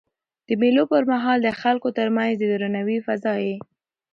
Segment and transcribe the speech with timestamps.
[0.47, 3.55] د مېلو پر مهال د خلکو ترمنځ د درناوي فضا يي.